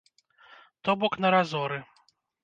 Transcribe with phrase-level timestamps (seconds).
[0.87, 1.77] То бок на разоры.